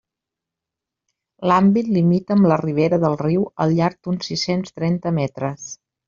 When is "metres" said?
5.19-5.69